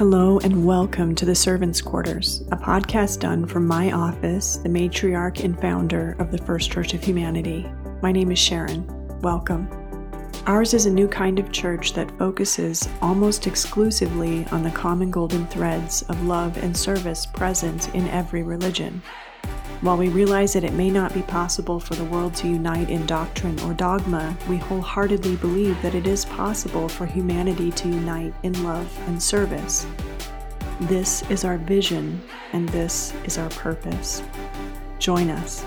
Hello 0.00 0.38
and 0.38 0.64
welcome 0.64 1.14
to 1.14 1.26
the 1.26 1.34
Servants' 1.34 1.82
Quarters, 1.82 2.40
a 2.52 2.56
podcast 2.56 3.20
done 3.20 3.44
from 3.44 3.66
my 3.66 3.92
office, 3.92 4.56
the 4.56 4.68
matriarch 4.70 5.44
and 5.44 5.60
founder 5.60 6.16
of 6.18 6.32
the 6.32 6.38
First 6.38 6.72
Church 6.72 6.94
of 6.94 7.04
Humanity. 7.04 7.70
My 8.00 8.10
name 8.10 8.32
is 8.32 8.38
Sharon. 8.38 8.86
Welcome. 9.20 9.68
Ours 10.46 10.72
is 10.72 10.86
a 10.86 10.90
new 10.90 11.06
kind 11.06 11.38
of 11.38 11.52
church 11.52 11.92
that 11.92 12.16
focuses 12.16 12.88
almost 13.02 13.46
exclusively 13.46 14.46
on 14.46 14.62
the 14.62 14.70
common 14.70 15.10
golden 15.10 15.46
threads 15.48 16.00
of 16.08 16.24
love 16.24 16.56
and 16.56 16.74
service 16.74 17.26
present 17.26 17.94
in 17.94 18.08
every 18.08 18.42
religion. 18.42 19.02
While 19.82 19.96
we 19.96 20.10
realize 20.10 20.52
that 20.52 20.64
it 20.64 20.74
may 20.74 20.90
not 20.90 21.14
be 21.14 21.22
possible 21.22 21.80
for 21.80 21.94
the 21.94 22.04
world 22.04 22.34
to 22.34 22.46
unite 22.46 22.90
in 22.90 23.06
doctrine 23.06 23.58
or 23.60 23.72
dogma, 23.72 24.36
we 24.46 24.58
wholeheartedly 24.58 25.36
believe 25.36 25.80
that 25.80 25.94
it 25.94 26.06
is 26.06 26.26
possible 26.26 26.86
for 26.86 27.06
humanity 27.06 27.70
to 27.70 27.88
unite 27.88 28.34
in 28.42 28.62
love 28.62 28.94
and 29.08 29.22
service. 29.22 29.86
This 30.82 31.22
is 31.30 31.46
our 31.46 31.56
vision, 31.56 32.20
and 32.52 32.68
this 32.68 33.14
is 33.24 33.38
our 33.38 33.48
purpose. 33.48 34.22
Join 34.98 35.30
us. 35.30 35.64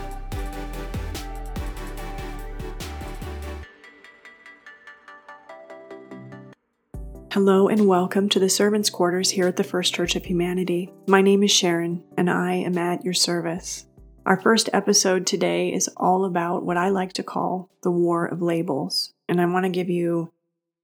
Hello 7.31 7.67
and 7.67 7.87
welcome 7.87 8.29
to 8.29 8.37
the 8.37 8.47
Servants' 8.47 8.91
Quarters 8.91 9.31
here 9.31 9.47
at 9.47 9.55
the 9.55 9.63
First 9.63 9.95
Church 9.95 10.15
of 10.15 10.25
Humanity. 10.25 10.93
My 11.07 11.21
name 11.23 11.41
is 11.41 11.49
Sharon, 11.49 12.03
and 12.15 12.29
I 12.29 12.53
am 12.53 12.77
at 12.77 13.03
your 13.03 13.15
service. 13.15 13.87
Our 14.25 14.39
first 14.39 14.69
episode 14.71 15.27
today 15.27 15.73
is 15.73 15.89
all 15.97 16.23
about 16.23 16.63
what 16.63 16.77
I 16.77 16.87
like 16.87 17.11
to 17.13 17.23
call 17.23 17.69
the 17.81 17.91
war 17.91 18.25
of 18.25 18.41
labels. 18.41 19.11
And 19.27 19.41
I 19.41 19.45
want 19.45 19.65
to 19.65 19.69
give 19.69 19.89
you 19.89 20.31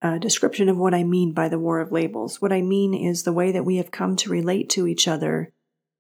a 0.02 0.20
description 0.20 0.68
of 0.68 0.76
what 0.76 0.94
I 0.94 1.06
mean 1.06 1.32
by 1.32 1.48
the 1.48 1.60
war 1.60 1.80
of 1.80 1.90
labels. 1.90 2.42
What 2.42 2.52
I 2.52 2.62
mean 2.62 2.94
is 2.94 3.24
the 3.24 3.32
way 3.32 3.54
that 3.54 3.64
we 3.64 3.78
have 3.78 3.92
come 3.92 4.18
to 4.18 4.30
relate 4.30 4.70
to 4.72 4.88
each 4.88 5.08
other 5.08 5.54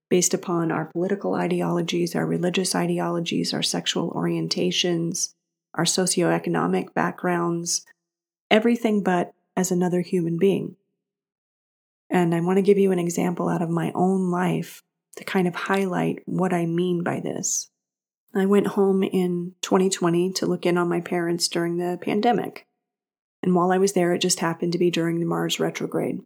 based 0.09 0.33
upon 0.33 0.69
our 0.69 0.85
political 0.85 1.35
ideologies, 1.35 2.13
our 2.13 2.25
religious 2.25 2.75
ideologies, 2.75 3.53
our 3.53 3.63
sexual 3.63 4.11
orientations, 4.11 5.33
our 5.75 5.85
socioeconomic 5.85 6.93
backgrounds, 6.93 7.85
everything 8.51 9.01
but 9.01 9.33
as 9.55 9.71
another 9.71 10.01
human 10.01 10.37
being. 10.37 10.75
And 12.09 12.35
I 12.35 12.41
want 12.41 12.57
to 12.57 12.63
give 12.63 12.77
you 12.77 12.91
an 12.91 12.99
example 12.99 13.47
out 13.47 13.61
of 13.61 13.69
my 13.69 13.93
own 13.95 14.29
life 14.29 14.83
to 15.19 15.25
kind 15.25 15.49
of 15.49 15.53
highlight 15.53 16.23
what 16.25 16.53
I 16.53 16.65
mean 16.65 17.03
by 17.03 17.19
this. 17.19 17.69
I 18.33 18.45
went 18.45 18.67
home 18.67 19.03
in 19.03 19.53
2020 19.61 20.31
to 20.33 20.45
look 20.45 20.65
in 20.65 20.77
on 20.77 20.87
my 20.87 21.01
parents 21.01 21.49
during 21.49 21.75
the 21.77 21.99
pandemic. 22.01 22.65
And 23.43 23.53
while 23.53 23.71
I 23.73 23.79
was 23.79 23.91
there, 23.93 24.13
it 24.13 24.19
just 24.19 24.39
happened 24.39 24.71
to 24.71 24.77
be 24.77 24.89
during 24.89 25.19
the 25.19 25.25
Mars 25.25 25.59
retrograde. 25.59 26.21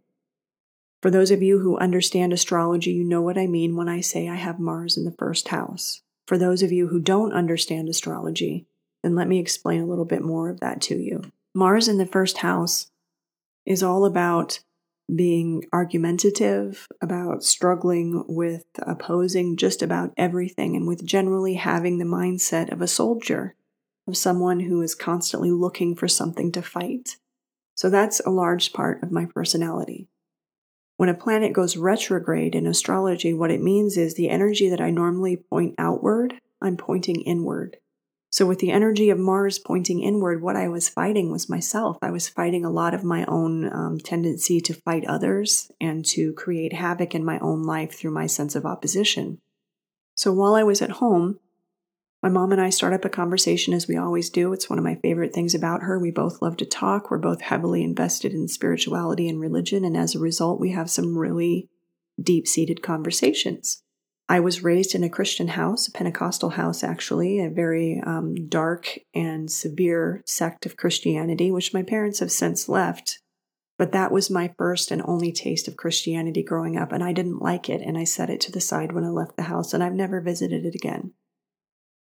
For 1.02 1.10
those 1.10 1.32
of 1.32 1.42
you 1.42 1.58
who 1.58 1.76
understand 1.76 2.32
astrology, 2.32 2.92
you 2.92 3.02
know 3.02 3.20
what 3.20 3.36
I 3.36 3.48
mean 3.48 3.74
when 3.74 3.88
I 3.88 4.00
say 4.00 4.28
I 4.28 4.36
have 4.36 4.60
Mars 4.60 4.96
in 4.96 5.04
the 5.04 5.16
first 5.18 5.48
house. 5.48 6.02
For 6.28 6.38
those 6.38 6.62
of 6.62 6.70
you 6.70 6.86
who 6.86 7.00
don't 7.00 7.32
understand 7.32 7.88
astrology, 7.88 8.68
then 9.02 9.16
let 9.16 9.26
me 9.26 9.40
explain 9.40 9.82
a 9.82 9.86
little 9.86 10.04
bit 10.04 10.22
more 10.22 10.50
of 10.50 10.60
that 10.60 10.80
to 10.82 10.96
you. 10.96 11.32
Mars 11.52 11.88
in 11.88 11.98
the 11.98 12.06
first 12.06 12.38
house 12.38 12.92
is 13.66 13.82
all 13.82 14.04
about 14.04 14.60
being 15.14 15.64
argumentative, 15.72 16.86
about 17.00 17.42
struggling 17.42 18.24
with 18.26 18.64
opposing 18.78 19.56
just 19.56 19.82
about 19.82 20.12
everything, 20.16 20.76
and 20.76 20.86
with 20.86 21.04
generally 21.04 21.54
having 21.54 21.98
the 21.98 22.04
mindset 22.04 22.72
of 22.72 22.80
a 22.80 22.86
soldier, 22.86 23.54
of 24.06 24.16
someone 24.16 24.60
who 24.60 24.80
is 24.82 24.94
constantly 24.94 25.50
looking 25.50 25.94
for 25.94 26.08
something 26.08 26.52
to 26.52 26.62
fight. 26.62 27.16
So 27.74 27.90
that's 27.90 28.20
a 28.20 28.30
large 28.30 28.72
part 28.72 29.02
of 29.02 29.10
my 29.10 29.26
personality. 29.26 30.08
When 30.96 31.08
a 31.08 31.14
planet 31.14 31.52
goes 31.52 31.76
retrograde 31.76 32.54
in 32.54 32.66
astrology, 32.66 33.34
what 33.34 33.50
it 33.50 33.60
means 33.60 33.96
is 33.96 34.14
the 34.14 34.30
energy 34.30 34.68
that 34.68 34.80
I 34.80 34.90
normally 34.90 35.36
point 35.36 35.74
outward, 35.76 36.34
I'm 36.62 36.76
pointing 36.76 37.20
inward. 37.22 37.78
So, 38.34 38.46
with 38.46 38.58
the 38.58 38.72
energy 38.72 39.10
of 39.10 39.18
Mars 39.20 39.60
pointing 39.60 40.02
inward, 40.02 40.42
what 40.42 40.56
I 40.56 40.66
was 40.66 40.88
fighting 40.88 41.30
was 41.30 41.48
myself. 41.48 41.98
I 42.02 42.10
was 42.10 42.28
fighting 42.28 42.64
a 42.64 42.70
lot 42.70 42.92
of 42.92 43.04
my 43.04 43.24
own 43.26 43.72
um, 43.72 43.98
tendency 44.00 44.60
to 44.62 44.74
fight 44.74 45.04
others 45.06 45.70
and 45.80 46.04
to 46.06 46.32
create 46.32 46.72
havoc 46.72 47.14
in 47.14 47.24
my 47.24 47.38
own 47.38 47.62
life 47.62 47.92
through 47.92 48.10
my 48.10 48.26
sense 48.26 48.56
of 48.56 48.66
opposition. 48.66 49.38
So, 50.16 50.32
while 50.32 50.56
I 50.56 50.64
was 50.64 50.82
at 50.82 50.98
home, 50.98 51.38
my 52.24 52.28
mom 52.28 52.50
and 52.50 52.60
I 52.60 52.70
start 52.70 52.92
up 52.92 53.04
a 53.04 53.08
conversation 53.08 53.72
as 53.72 53.86
we 53.86 53.96
always 53.96 54.30
do. 54.30 54.52
It's 54.52 54.68
one 54.68 54.80
of 54.80 54.84
my 54.84 54.96
favorite 54.96 55.32
things 55.32 55.54
about 55.54 55.82
her. 55.82 55.96
We 55.96 56.10
both 56.10 56.42
love 56.42 56.56
to 56.56 56.66
talk. 56.66 57.12
We're 57.12 57.18
both 57.18 57.40
heavily 57.40 57.84
invested 57.84 58.32
in 58.32 58.48
spirituality 58.48 59.28
and 59.28 59.38
religion. 59.38 59.84
And 59.84 59.96
as 59.96 60.16
a 60.16 60.18
result, 60.18 60.58
we 60.58 60.72
have 60.72 60.90
some 60.90 61.16
really 61.16 61.68
deep 62.20 62.48
seated 62.48 62.82
conversations. 62.82 63.83
I 64.28 64.40
was 64.40 64.64
raised 64.64 64.94
in 64.94 65.04
a 65.04 65.10
Christian 65.10 65.48
house, 65.48 65.86
a 65.86 65.92
Pentecostal 65.92 66.50
house, 66.50 66.82
actually, 66.82 67.40
a 67.40 67.50
very 67.50 68.00
um, 68.04 68.48
dark 68.48 68.98
and 69.14 69.50
severe 69.50 70.22
sect 70.26 70.64
of 70.64 70.78
Christianity, 70.78 71.50
which 71.50 71.74
my 71.74 71.82
parents 71.82 72.20
have 72.20 72.32
since 72.32 72.68
left. 72.68 73.20
But 73.76 73.92
that 73.92 74.12
was 74.12 74.30
my 74.30 74.54
first 74.56 74.90
and 74.90 75.02
only 75.04 75.30
taste 75.30 75.68
of 75.68 75.76
Christianity 75.76 76.42
growing 76.42 76.78
up, 76.78 76.90
and 76.92 77.04
I 77.04 77.12
didn't 77.12 77.42
like 77.42 77.68
it, 77.68 77.82
and 77.82 77.98
I 77.98 78.04
set 78.04 78.30
it 78.30 78.40
to 78.42 78.52
the 78.52 78.60
side 78.60 78.92
when 78.92 79.04
I 79.04 79.08
left 79.08 79.36
the 79.36 79.42
house, 79.42 79.74
and 79.74 79.82
I've 79.82 79.92
never 79.92 80.20
visited 80.20 80.64
it 80.64 80.74
again. 80.74 81.12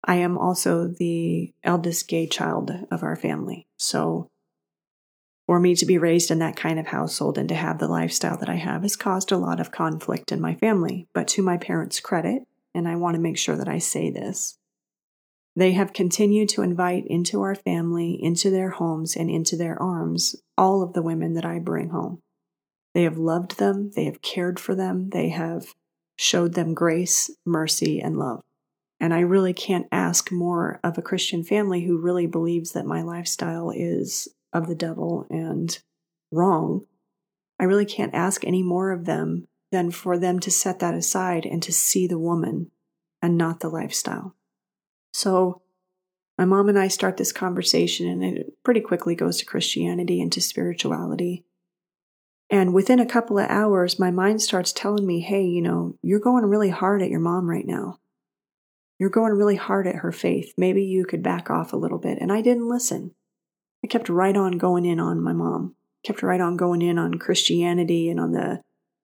I 0.04 0.16
am 0.16 0.38
also 0.38 0.86
the 0.86 1.52
eldest 1.64 2.06
gay 2.06 2.26
child 2.28 2.70
of 2.90 3.02
our 3.02 3.16
family, 3.16 3.66
so 3.76 4.28
for 5.46 5.60
me 5.60 5.74
to 5.74 5.86
be 5.86 5.98
raised 5.98 6.30
in 6.30 6.38
that 6.38 6.56
kind 6.56 6.78
of 6.78 6.86
household 6.86 7.36
and 7.36 7.48
to 7.48 7.54
have 7.54 7.78
the 7.78 7.88
lifestyle 7.88 8.36
that 8.38 8.48
I 8.48 8.54
have 8.54 8.82
has 8.82 8.96
caused 8.96 9.30
a 9.30 9.36
lot 9.36 9.60
of 9.60 9.70
conflict 9.70 10.32
in 10.32 10.40
my 10.40 10.54
family. 10.54 11.06
But 11.12 11.28
to 11.28 11.42
my 11.42 11.56
parents' 11.56 12.00
credit, 12.00 12.42
and 12.74 12.88
I 12.88 12.96
want 12.96 13.14
to 13.14 13.20
make 13.20 13.38
sure 13.38 13.56
that 13.56 13.68
I 13.68 13.78
say 13.78 14.10
this, 14.10 14.58
they 15.56 15.72
have 15.72 15.92
continued 15.92 16.48
to 16.50 16.62
invite 16.62 17.06
into 17.06 17.42
our 17.42 17.54
family, 17.54 18.18
into 18.20 18.50
their 18.50 18.70
homes, 18.70 19.14
and 19.14 19.30
into 19.30 19.56
their 19.56 19.80
arms 19.80 20.34
all 20.58 20.82
of 20.82 20.94
the 20.94 21.02
women 21.02 21.34
that 21.34 21.44
I 21.44 21.58
bring 21.58 21.90
home. 21.90 22.20
They 22.92 23.02
have 23.04 23.18
loved 23.18 23.58
them, 23.58 23.90
they 23.94 24.04
have 24.04 24.22
cared 24.22 24.58
for 24.58 24.74
them, 24.74 25.10
they 25.10 25.28
have 25.28 25.74
showed 26.16 26.54
them 26.54 26.74
grace, 26.74 27.30
mercy, 27.44 28.00
and 28.00 28.16
love. 28.18 28.40
And 29.00 29.12
I 29.12 29.20
really 29.20 29.52
can't 29.52 29.86
ask 29.92 30.32
more 30.32 30.80
of 30.82 30.96
a 30.96 31.02
Christian 31.02 31.42
family 31.44 31.84
who 31.84 32.00
really 32.00 32.26
believes 32.26 32.72
that 32.72 32.86
my 32.86 33.02
lifestyle 33.02 33.70
is 33.70 34.28
of 34.54 34.68
the 34.68 34.74
devil 34.74 35.26
and 35.28 35.78
wrong, 36.30 36.86
I 37.60 37.64
really 37.64 37.84
can't 37.84 38.14
ask 38.14 38.44
any 38.44 38.62
more 38.62 38.92
of 38.92 39.04
them 39.04 39.46
than 39.70 39.90
for 39.90 40.18
them 40.18 40.38
to 40.40 40.50
set 40.50 40.78
that 40.78 40.94
aside 40.94 41.44
and 41.44 41.62
to 41.64 41.72
see 41.72 42.06
the 42.06 42.18
woman 42.18 42.70
and 43.20 43.36
not 43.36 43.60
the 43.60 43.68
lifestyle. 43.68 44.36
So, 45.12 45.62
my 46.38 46.44
mom 46.44 46.68
and 46.68 46.78
I 46.78 46.88
start 46.88 47.16
this 47.16 47.32
conversation, 47.32 48.08
and 48.08 48.24
it 48.24 48.54
pretty 48.64 48.80
quickly 48.80 49.14
goes 49.14 49.38
to 49.38 49.44
Christianity 49.44 50.20
and 50.20 50.32
to 50.32 50.40
spirituality. 50.40 51.44
And 52.50 52.74
within 52.74 52.98
a 52.98 53.06
couple 53.06 53.38
of 53.38 53.48
hours, 53.48 53.98
my 53.98 54.10
mind 54.10 54.42
starts 54.42 54.72
telling 54.72 55.06
me, 55.06 55.20
hey, 55.20 55.44
you 55.44 55.62
know, 55.62 55.96
you're 56.02 56.20
going 56.20 56.44
really 56.44 56.70
hard 56.70 57.02
at 57.02 57.10
your 57.10 57.20
mom 57.20 57.48
right 57.48 57.66
now. 57.66 57.98
You're 58.98 59.10
going 59.10 59.32
really 59.32 59.56
hard 59.56 59.86
at 59.86 59.96
her 59.96 60.12
faith. 60.12 60.52
Maybe 60.56 60.84
you 60.84 61.04
could 61.04 61.22
back 61.22 61.50
off 61.50 61.72
a 61.72 61.76
little 61.76 61.98
bit. 61.98 62.18
And 62.20 62.32
I 62.32 62.42
didn't 62.42 62.68
listen. 62.68 63.12
I 63.84 63.86
kept 63.86 64.08
right 64.08 64.34
on 64.34 64.52
going 64.52 64.86
in 64.86 64.98
on 64.98 65.22
my 65.22 65.34
mom, 65.34 65.74
kept 66.04 66.22
right 66.22 66.40
on 66.40 66.56
going 66.56 66.80
in 66.80 66.98
on 66.98 67.18
Christianity 67.18 68.08
and 68.08 68.18
on 68.18 68.32
the 68.32 68.62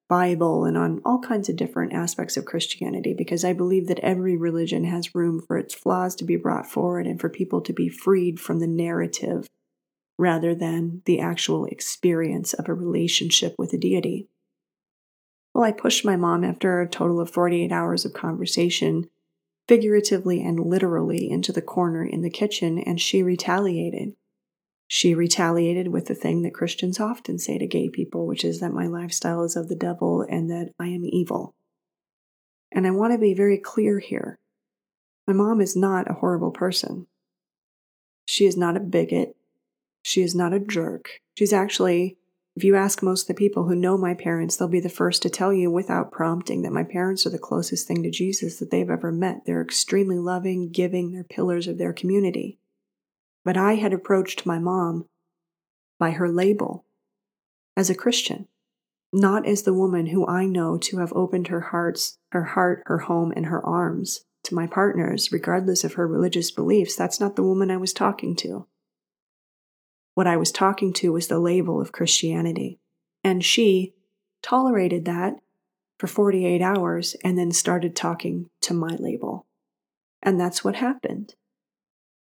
Bible 0.09 0.65
and 0.65 0.75
on 0.75 1.03
all 1.05 1.19
kinds 1.21 1.51
of 1.51 1.57
different 1.57 1.93
aspects 1.93 2.39
of 2.39 2.47
Christianity 2.47 3.13
because 3.13 3.45
I 3.45 3.53
believe 3.53 3.89
that 3.89 3.99
every 3.99 4.39
religion 4.39 4.85
has 4.85 5.15
room 5.15 5.39
for 5.47 5.59
its 5.59 5.75
flaws 5.75 6.15
to 6.17 6.25
be 6.25 6.37
brought 6.37 6.67
forward 6.67 7.07
and 7.07 7.21
for 7.21 7.29
people 7.29 7.61
to 7.61 7.75
be 7.75 7.91
freed 7.91 8.41
from 8.41 8.59
the 8.59 8.67
narrative 8.67 9.47
rather 10.19 10.55
than 10.55 11.03
the 11.05 11.21
actual 11.21 11.67
experience 11.67 12.55
of 12.55 12.67
a 12.67 12.73
relationship 12.73 13.57
with 13.59 13.75
a 13.75 13.79
deity. 13.79 14.29
Well, 15.53 15.65
I 15.65 15.73
pushed 15.73 16.07
my 16.07 16.17
mom 16.17 16.43
after 16.43 16.81
a 16.81 16.89
total 16.89 17.21
of 17.21 17.31
48 17.31 17.71
hours 17.71 18.07
of 18.07 18.15
conversation, 18.15 19.11
figuratively 19.69 20.43
and 20.43 20.59
literally, 20.59 21.31
into 21.31 21.53
the 21.53 21.61
corner 21.61 22.03
in 22.03 22.23
the 22.23 22.31
kitchen, 22.31 22.79
and 22.79 22.99
she 22.99 23.23
retaliated. 23.23 24.15
She 24.93 25.15
retaliated 25.15 25.87
with 25.93 26.07
the 26.07 26.17
thing 26.17 26.43
that 26.43 26.53
Christians 26.53 26.99
often 26.99 27.39
say 27.39 27.59
to 27.59 27.67
gay 27.69 27.89
people, 27.89 28.27
which 28.27 28.45
is 28.45 28.59
that 28.59 28.73
my 28.73 28.89
lifestyle 28.89 29.45
is 29.45 29.55
of 29.55 29.69
the 29.69 29.77
devil 29.77 30.27
and 30.29 30.51
that 30.51 30.73
I 30.81 30.89
am 30.89 31.05
evil. 31.05 31.55
And 32.73 32.89
I 32.89 32.91
want 32.91 33.13
to 33.13 33.19
be 33.19 33.33
very 33.33 33.57
clear 33.57 34.01
here. 34.01 34.41
My 35.29 35.33
mom 35.33 35.61
is 35.61 35.77
not 35.77 36.11
a 36.11 36.15
horrible 36.15 36.51
person. 36.51 37.07
She 38.27 38.47
is 38.47 38.57
not 38.57 38.77
a 38.77 38.81
bigot. 38.81 39.37
She 40.03 40.23
is 40.23 40.35
not 40.35 40.53
a 40.53 40.59
jerk. 40.59 41.21
She's 41.39 41.53
actually, 41.53 42.19
if 42.57 42.65
you 42.65 42.75
ask 42.75 43.01
most 43.01 43.23
of 43.23 43.29
the 43.29 43.35
people 43.39 43.69
who 43.69 43.77
know 43.77 43.97
my 43.97 44.15
parents, 44.15 44.57
they'll 44.57 44.67
be 44.67 44.81
the 44.81 44.89
first 44.89 45.23
to 45.23 45.31
tell 45.31 45.53
you 45.53 45.71
without 45.71 46.11
prompting 46.11 46.63
that 46.63 46.73
my 46.73 46.83
parents 46.83 47.25
are 47.25 47.31
the 47.31 47.39
closest 47.39 47.87
thing 47.87 48.03
to 48.03 48.11
Jesus 48.11 48.59
that 48.59 48.73
they've 48.73 48.91
ever 48.91 49.13
met. 49.13 49.43
They're 49.47 49.63
extremely 49.63 50.19
loving, 50.19 50.73
giving, 50.73 51.13
they're 51.13 51.23
pillars 51.23 51.69
of 51.69 51.79
their 51.79 51.93
community. 51.93 52.59
But 53.45 53.57
I 53.57 53.75
had 53.75 53.93
approached 53.93 54.47
my 54.47 54.59
mom 54.59 55.07
by 55.99 56.13
her 56.13 56.29
label 56.29 56.85
as 57.77 57.91
a 57.91 57.95
Christian. 57.95 58.49
not 59.13 59.47
as 59.47 59.63
the 59.63 59.75
woman 59.75 60.07
who 60.07 60.27
I 60.27 60.47
know 60.47 60.79
to 60.79 60.99
have 60.99 61.13
opened 61.15 61.49
her 61.49 61.61
hearts, 61.61 62.19
her 62.33 62.45
heart, 62.45 62.83
her 62.87 62.99
home, 62.99 63.33
and 63.35 63.47
her 63.47 63.65
arms 63.65 64.25
to 64.45 64.55
my 64.55 64.67
partners, 64.67 65.33
regardless 65.33 65.85
of 65.85 65.95
her 65.95 66.07
religious 66.07 66.51
beliefs. 66.51 66.97
That's 66.97 67.21
not 67.21 67.37
the 67.37 67.43
woman 67.43 67.71
I 67.71 67.77
was 67.77 67.93
talking 67.93 68.37
to. 68.37 68.67
What 70.15 70.27
I 70.27 70.37
was 70.37 70.53
talking 70.53 70.93
to 70.95 71.13
was 71.13 71.29
the 71.29 71.39
label 71.39 71.81
of 71.81 71.93
Christianity. 71.93 72.79
And 73.25 73.45
she 73.45 73.95
tolerated 74.43 75.05
that 75.07 75.35
for 75.99 76.07
48 76.07 76.63
hours 76.63 77.17
and 77.23 77.37
then 77.37 77.53
started 77.53 77.95
talking 77.95 78.49
to 78.63 78.75
my 78.75 78.97
label. 78.99 79.47
And 80.23 80.41
that's 80.41 80.65
what 80.65 80.77
happened. 80.77 81.35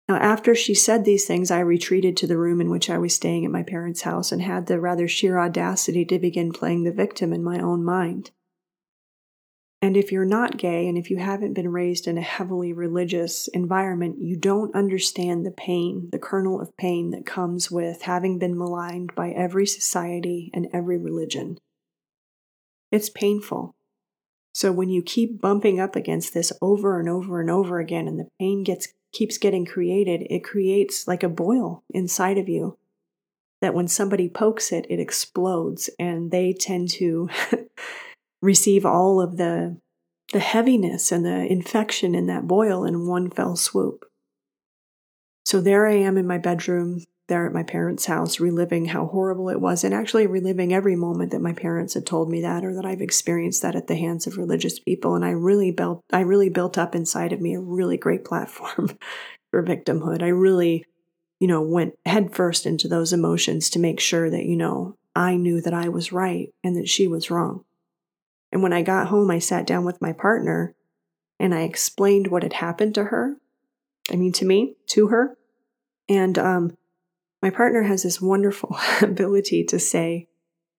Now, 0.08 0.16
after 0.18 0.56
she 0.56 0.74
said 0.74 1.04
these 1.04 1.26
things, 1.26 1.52
I 1.52 1.60
retreated 1.60 2.16
to 2.18 2.28
the 2.28 2.38
room 2.38 2.62
in 2.62 2.70
which 2.70 2.90
I 2.90 2.98
was 2.98 3.14
staying 3.14 3.44
at 3.44 3.52
my 3.52 3.64
parents' 3.64 4.04
house 4.04 4.32
and 4.32 4.42
had 4.42 4.68
the 4.68 4.80
rather 4.80 5.08
sheer 5.08 5.38
audacity 5.38 6.06
to 6.06 6.18
begin 6.18 6.54
playing 6.54 6.84
the 6.84 6.94
victim 6.94 7.34
in 7.34 7.44
my 7.44 7.60
own 7.60 7.84
mind. 7.84 8.32
And 9.82 9.96
if 9.96 10.12
you're 10.12 10.26
not 10.26 10.58
gay 10.58 10.88
and 10.88 10.98
if 10.98 11.12
you 11.12 11.18
haven't 11.18 11.54
been 11.54 11.72
raised 11.72 12.08
in 12.08 12.18
a 12.18 12.22
heavily 12.22 12.74
religious 12.74 13.48
environment, 13.50 14.18
you 14.20 14.36
don't 14.36 14.74
understand 14.74 15.46
the 15.46 15.52
pain, 15.52 16.10
the 16.12 16.20
kernel 16.20 16.60
of 16.60 16.76
pain 16.78 17.12
that 17.12 17.26
comes 17.26 17.70
with 17.70 18.04
having 18.04 18.40
been 18.40 18.58
maligned 18.58 19.14
by 19.14 19.30
every 19.30 19.68
society 19.68 20.50
and 20.54 20.68
every 20.74 20.98
religion. 20.98 21.60
It's 22.92 23.10
painful. 23.10 23.76
So 24.54 24.72
when 24.72 24.90
you 24.90 25.04
keep 25.04 25.40
bumping 25.40 25.80
up 25.80 25.96
against 25.96 26.34
this 26.34 26.52
over 26.62 27.00
and 27.00 27.08
over 27.08 27.40
and 27.40 27.52
over 27.52 27.80
again 27.80 28.08
and 28.08 28.20
the 28.20 28.30
pain 28.40 28.64
gets 28.64 28.88
keeps 29.12 29.38
getting 29.38 29.66
created, 29.66 30.28
it 30.30 30.44
creates 30.44 31.08
like 31.08 31.24
a 31.24 31.30
boil 31.30 31.84
inside 31.90 32.38
of 32.38 32.50
you 32.50 32.78
that 33.62 33.74
when 33.74 33.88
somebody 33.88 34.30
pokes 34.30 34.72
it, 34.72 34.86
it 34.90 35.00
explodes 35.00 35.90
and 35.98 36.32
they 36.32 36.54
tend 36.54 36.90
to 36.90 37.30
receive 38.42 38.86
all 38.86 39.22
of 39.22 39.38
the 39.38 39.78
the 40.34 40.40
heaviness 40.40 41.12
and 41.12 41.26
the 41.26 41.50
infection 41.50 42.14
in 42.14 42.28
that 42.28 42.46
boil 42.46 42.84
in 42.84 43.08
one 43.08 43.30
fell 43.30 43.56
swoop. 43.56 44.06
So 45.46 45.62
there 45.62 45.88
I 45.88 45.94
am 45.94 46.18
in 46.18 46.28
my 46.28 46.38
bedroom, 46.38 47.06
there 47.28 47.46
at 47.46 47.54
my 47.54 47.64
parents' 47.64 48.06
house, 48.06 48.40
reliving 48.40 48.86
how 48.86 49.08
horrible 49.08 49.50
it 49.50 49.60
was, 49.60 49.84
and 49.84 49.94
actually 49.94 50.28
reliving 50.28 50.74
every 50.74 50.96
moment 50.96 51.32
that 51.32 51.42
my 51.42 51.54
parents 51.54 51.94
had 51.94 52.06
told 52.06 52.30
me 52.30 52.42
that, 52.42 52.64
or 52.64 52.74
that 52.74 52.86
I've 52.86 53.02
experienced 53.02 53.62
that 53.62 53.76
at 53.76 53.88
the 53.88 53.96
hands 53.96 54.28
of 54.28 54.38
religious 54.38 54.80
people. 54.80 55.16
And 55.16 55.26
I 55.26 55.32
really 55.32 55.72
built, 55.72 56.04
I 56.12 56.22
really 56.22 56.50
built 56.50 56.78
up 56.78 56.96
inside 56.96 57.34
of 57.34 57.42
me 57.42 57.54
a 57.54 57.60
really 57.60 57.98
great 57.98 58.26
platform 58.26 58.98
for 59.52 59.64
victimhood. 59.64 60.22
I 60.22 60.30
really, 60.30 60.86
you 61.40 61.48
know, 61.48 61.62
went 61.62 61.98
headfirst 62.06 62.66
into 62.66 62.88
those 62.88 63.14
emotions 63.14 63.70
to 63.72 63.80
make 63.80 64.00
sure 64.00 64.30
that, 64.30 64.46
you 64.46 64.56
know, 64.56 64.98
I 65.16 65.36
knew 65.36 65.62
that 65.62 65.74
I 65.74 65.90
was 65.90 66.12
right 66.12 66.54
and 66.64 66.76
that 66.78 66.88
she 66.88 67.08
was 67.08 67.32
wrong. 67.32 67.64
And 68.52 68.64
when 68.64 68.74
I 68.74 68.82
got 68.82 69.08
home, 69.08 69.30
I 69.30 69.40
sat 69.40 69.68
down 69.68 69.84
with 69.84 70.02
my 70.02 70.14
partner 70.14 70.76
and 71.40 71.54
I 71.54 71.62
explained 71.62 72.28
what 72.28 72.44
had 72.44 72.54
happened 72.54 72.96
to 72.96 73.06
her. 73.06 73.38
I 74.12 74.16
mean, 74.16 74.32
to 74.34 74.46
me, 74.46 74.76
to 74.88 75.08
her. 75.08 75.38
And 76.08 76.38
um, 76.38 76.78
my 77.48 77.52
partner 77.52 77.84
has 77.84 78.04
this 78.04 78.20
wonderful 78.20 78.78
ability 79.02 79.64
to 79.64 79.80
say 79.80 80.28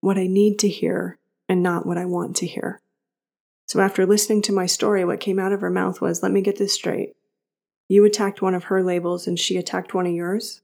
what 0.02 0.18
I 0.18 0.26
need 0.26 0.58
to 0.58 0.68
hear 0.68 1.16
and 1.48 1.62
not 1.62 1.86
what 1.86 1.96
I 1.96 2.04
want 2.04 2.36
to 2.36 2.46
hear. 2.46 2.82
So 3.64 3.80
after 3.80 4.04
listening 4.04 4.42
to 4.42 4.52
my 4.52 4.66
story, 4.66 5.02
what 5.02 5.18
came 5.18 5.38
out 5.38 5.52
of 5.52 5.62
her 5.62 5.70
mouth 5.70 6.02
was, 6.02 6.22
Let 6.22 6.30
me 6.30 6.42
get 6.42 6.58
this 6.58 6.74
straight. 6.74 7.14
You 7.88 8.04
attacked 8.04 8.42
one 8.42 8.54
of 8.54 8.64
her 8.64 8.82
labels 8.82 9.26
and 9.26 9.38
she 9.38 9.56
attacked 9.56 9.94
one 9.94 10.06
of 10.06 10.12
yours? 10.12 10.60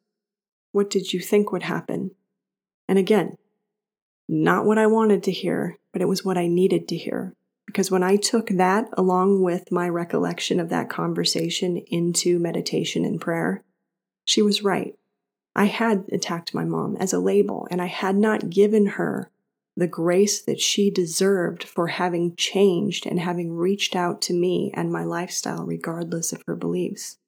What 0.72 0.90
did 0.90 1.14
you 1.14 1.20
think 1.20 1.50
would 1.50 1.62
happen? 1.62 2.10
And 2.86 2.98
again, 2.98 3.38
not 4.28 4.66
what 4.66 4.76
I 4.76 4.86
wanted 4.86 5.22
to 5.22 5.32
hear, 5.32 5.78
but 5.90 6.02
it 6.02 6.08
was 6.08 6.22
what 6.22 6.36
I 6.36 6.48
needed 6.48 6.86
to 6.88 6.98
hear. 6.98 7.32
Because 7.64 7.90
when 7.90 8.02
I 8.02 8.16
took 8.16 8.48
that 8.48 8.90
along 8.92 9.42
with 9.42 9.72
my 9.72 9.88
recollection 9.88 10.60
of 10.60 10.68
that 10.68 10.90
conversation 10.90 11.78
into 11.86 12.38
meditation 12.38 13.06
and 13.06 13.18
prayer, 13.18 13.64
she 14.26 14.42
was 14.42 14.62
right. 14.62 14.94
I 15.54 15.66
had 15.66 16.06
attacked 16.10 16.54
my 16.54 16.64
mom 16.64 16.96
as 16.96 17.12
a 17.12 17.20
label, 17.20 17.68
and 17.70 17.80
I 17.80 17.86
had 17.86 18.16
not 18.16 18.50
given 18.50 18.86
her 18.86 19.30
the 19.76 19.86
grace 19.86 20.40
that 20.40 20.60
she 20.60 20.90
deserved 20.90 21.64
for 21.64 21.88
having 21.88 22.36
changed 22.36 23.06
and 23.06 23.20
having 23.20 23.56
reached 23.56 23.96
out 23.96 24.22
to 24.22 24.32
me 24.32 24.70
and 24.74 24.92
my 24.92 25.04
lifestyle, 25.04 25.64
regardless 25.64 26.32
of 26.32 26.42
her 26.46 26.54
beliefs. 26.54 27.18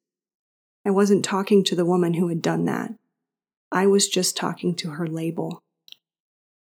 I 0.84 0.90
wasn't 0.90 1.24
talking 1.24 1.64
to 1.64 1.74
the 1.74 1.84
woman 1.84 2.14
who 2.14 2.28
had 2.28 2.42
done 2.42 2.64
that. 2.66 2.94
I 3.72 3.86
was 3.86 4.08
just 4.08 4.36
talking 4.36 4.74
to 4.76 4.90
her 4.90 5.06
label. 5.06 5.62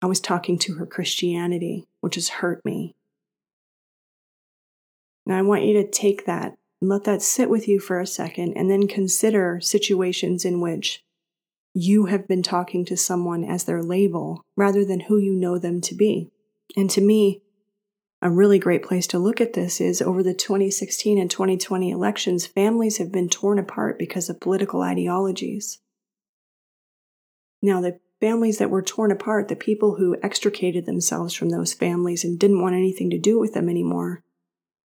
I 0.01 0.07
was 0.07 0.19
talking 0.19 0.57
to 0.59 0.75
her 0.75 0.85
Christianity, 0.87 1.87
which 2.01 2.15
has 2.15 2.29
hurt 2.29 2.65
me. 2.65 2.95
Now, 5.25 5.37
I 5.37 5.43
want 5.43 5.63
you 5.63 5.73
to 5.73 5.87
take 5.87 6.25
that 6.25 6.57
and 6.81 6.89
let 6.89 7.03
that 7.03 7.21
sit 7.21 7.49
with 7.49 7.67
you 7.67 7.79
for 7.79 7.99
a 7.99 8.07
second 8.07 8.53
and 8.53 8.71
then 8.71 8.87
consider 8.87 9.59
situations 9.61 10.45
in 10.45 10.61
which 10.61 11.03
you 11.81 12.07
have 12.07 12.27
been 12.27 12.43
talking 12.43 12.83
to 12.85 12.97
someone 12.97 13.43
as 13.43 13.63
their 13.63 13.81
label 13.81 14.43
rather 14.57 14.83
than 14.83 15.01
who 15.01 15.17
you 15.17 15.33
know 15.33 15.57
them 15.57 15.79
to 15.79 15.95
be. 15.95 16.29
And 16.75 16.89
to 16.91 17.01
me, 17.01 17.41
a 18.21 18.29
really 18.29 18.59
great 18.59 18.83
place 18.83 19.07
to 19.07 19.19
look 19.19 19.39
at 19.39 19.53
this 19.53 19.79
is 19.79 20.01
over 20.01 20.21
the 20.21 20.33
2016 20.33 21.17
and 21.17 21.31
2020 21.31 21.89
elections, 21.89 22.45
families 22.45 22.97
have 22.97 23.13
been 23.13 23.29
torn 23.29 23.57
apart 23.57 23.97
because 23.97 24.29
of 24.29 24.41
political 24.41 24.81
ideologies. 24.81 25.79
Now, 27.61 27.79
the 27.79 27.99
families 28.19 28.57
that 28.57 28.69
were 28.69 28.81
torn 28.81 29.11
apart, 29.11 29.47
the 29.47 29.55
people 29.55 29.95
who 29.95 30.17
extricated 30.21 30.85
themselves 30.85 31.33
from 31.33 31.49
those 31.49 31.73
families 31.73 32.25
and 32.25 32.37
didn't 32.37 32.61
want 32.61 32.75
anything 32.75 33.09
to 33.11 33.17
do 33.17 33.39
with 33.39 33.53
them 33.53 33.69
anymore, 33.69 34.21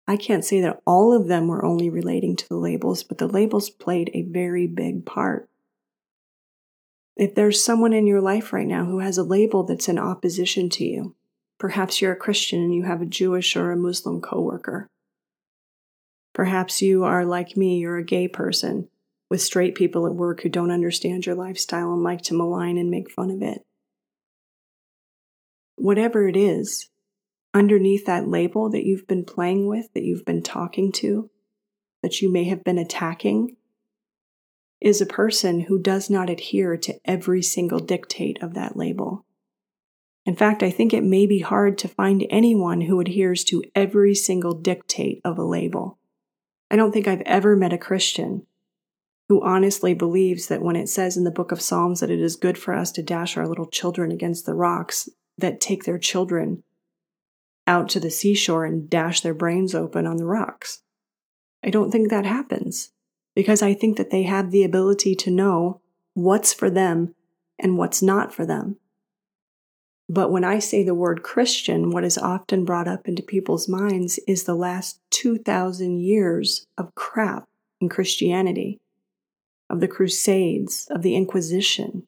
I 0.08 0.18
can't 0.18 0.44
say 0.44 0.62
that 0.62 0.82
all 0.88 1.16
of 1.16 1.28
them 1.28 1.48
were 1.48 1.64
only 1.64 1.92
relating 1.92 2.36
to 2.38 2.50
the 2.50 2.58
labels, 2.58 3.04
but 3.04 3.20
the 3.20 3.28
labels 3.28 3.70
played 3.70 4.10
a 4.16 4.24
very 4.24 4.66
big 4.66 5.06
part. 5.06 5.48
If 7.22 7.36
there's 7.36 7.64
someone 7.64 7.94
in 7.94 8.08
your 8.08 8.20
life 8.20 8.52
right 8.52 8.66
now 8.66 8.86
who 8.86 8.98
has 8.98 9.20
a 9.20 9.24
label 9.24 9.62
that's 9.62 9.88
in 9.88 10.00
opposition 10.00 10.72
to 10.72 10.84
you, 10.84 11.16
perhaps 11.60 12.02
you're 12.02 12.14
a 12.14 12.16
Christian 12.16 12.64
and 12.64 12.74
you 12.74 12.82
have 12.86 13.00
a 13.00 13.06
Jewish 13.06 13.56
or 13.56 13.72
a 13.72 13.78
Muslim 13.78 14.22
coworker. 14.22 14.88
Perhaps 16.34 16.82
you 16.82 17.04
are 17.04 17.24
like 17.24 17.56
me, 17.56 17.78
you're 17.78 18.00
a 18.00 18.04
gay 18.04 18.28
person 18.28 18.90
with 19.30 19.40
straight 19.40 19.76
people 19.76 20.08
at 20.08 20.16
work 20.16 20.42
who 20.42 20.50
don't 20.50 20.72
understand 20.72 21.28
your 21.28 21.36
lifestyle 21.36 21.94
and 21.94 22.02
like 22.02 22.24
to 22.24 22.34
malign 22.34 22.80
and 22.80 22.90
make 22.90 23.12
fun 23.12 23.30
of 23.30 23.44
it. 23.44 23.62
Whatever 25.76 26.28
it 26.28 26.36
is, 26.36 26.90
underneath 27.54 28.08
that 28.08 28.30
label 28.30 28.72
that 28.72 28.84
you've 28.84 29.06
been 29.06 29.26
playing 29.26 29.68
with, 29.68 29.94
that 29.94 30.04
you've 30.04 30.26
been 30.26 30.42
talking 30.42 30.92
to, 30.94 31.30
that 32.02 32.20
you 32.20 32.32
may 32.32 32.46
have 32.46 32.64
been 32.64 32.80
attacking, 32.80 33.58
is 34.82 35.00
a 35.00 35.06
person 35.06 35.62
who 35.62 35.80
does 35.80 36.10
not 36.10 36.30
adhere 36.30 36.76
to 36.76 37.00
every 37.06 37.42
single 37.42 37.80
dictate 37.80 38.42
of 38.42 38.56
that 38.56 38.76
label. 38.76 39.26
In 40.26 40.36
fact, 40.36 40.64
I 40.64 40.72
think 40.72 40.94
it 40.94 41.04
may 41.04 41.26
be 41.26 41.40
hard 41.40 41.78
to 41.80 41.88
find 41.88 42.26
anyone 42.30 42.82
who 42.82 43.00
adheres 43.00 43.44
to 43.46 43.64
every 43.76 44.16
single 44.16 44.54
dictate 44.54 45.22
of 45.24 45.38
a 45.38 45.44
label. 45.44 45.98
I 46.70 46.76
don't 46.76 46.92
think 46.92 47.08
I've 47.08 47.22
ever 47.22 47.56
met 47.56 47.74
a 47.74 47.78
Christian 47.78 48.46
who 49.30 49.44
honestly 49.44 49.94
believes 49.94 50.48
that 50.48 50.62
when 50.62 50.76
it 50.76 50.90
says 50.90 51.16
in 51.16 51.24
the 51.24 51.32
book 51.32 51.52
of 51.52 51.62
Psalms 51.62 52.02
that 52.02 52.12
it 52.12 52.20
is 52.20 52.36
good 52.36 52.58
for 52.58 52.74
us 52.74 52.92
to 52.94 53.04
dash 53.04 53.38
our 53.38 53.48
little 53.48 53.66
children 53.66 54.12
against 54.12 54.46
the 54.46 54.54
rocks, 54.54 55.10
that 55.38 55.62
take 55.62 55.86
their 55.86 55.98
children 55.98 56.64
out 57.66 57.88
to 57.90 58.00
the 58.00 58.12
seashore 58.12 58.66
and 58.66 58.90
dash 58.90 59.22
their 59.22 59.34
brains 59.34 59.74
open 59.74 60.06
on 60.06 60.18
the 60.18 60.26
rocks. 60.26 60.82
I 61.64 61.70
don't 61.70 61.92
think 61.92 62.10
that 62.10 62.26
happens 62.26 62.92
because 63.36 63.62
I 63.62 63.74
think 63.74 63.98
that 63.98 64.10
they 64.10 64.24
have 64.24 64.52
the 64.52 64.64
ability 64.64 65.16
to 65.16 65.32
know 65.32 65.82
what's 66.14 66.54
for 66.54 66.70
them 66.70 67.16
and 67.58 67.78
what's 67.78 68.02
not 68.02 68.34
for 68.34 68.46
them. 68.46 68.78
But 70.10 70.32
when 70.32 70.44
I 70.44 70.60
say 70.60 70.84
the 70.84 70.94
word 70.94 71.24
Christian, 71.24 71.92
what 71.92 72.04
is 72.04 72.18
often 72.18 72.66
brought 72.66 72.88
up 72.88 73.08
into 73.08 73.24
people's 73.24 73.70
minds 73.70 74.20
is 74.28 74.44
the 74.44 74.56
last 74.56 75.00
2,000 75.12 76.00
years 76.00 76.68
of 76.78 76.94
crap 76.96 77.48
in 77.80 77.88
Christianity, 77.88 78.82
of 79.70 79.80
the 79.80 79.88
Crusades, 79.88 80.88
of 80.92 81.02
the 81.02 81.16
Inquisition, 81.16 82.08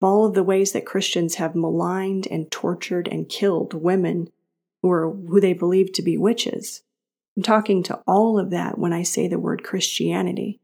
of 0.00 0.06
all 0.06 0.26
of 0.26 0.34
the 0.34 0.42
ways 0.42 0.72
that 0.72 0.84
Christians 0.84 1.36
have 1.36 1.54
maligned 1.54 2.26
and 2.26 2.50
tortured 2.50 3.08
and 3.08 3.26
killed 3.26 3.72
women 3.72 4.30
who, 4.82 4.90
are, 4.90 5.10
who 5.10 5.40
they 5.40 5.54
believe 5.54 5.92
to 5.94 6.02
be 6.02 6.18
witches. 6.18 6.82
I'm 7.36 7.42
talking 7.42 7.82
to 7.84 8.00
all 8.06 8.38
of 8.38 8.50
that 8.50 8.78
when 8.78 8.92
I 8.92 9.02
say 9.02 9.28
the 9.28 9.38
word 9.38 9.64
Christianity. 9.64 10.60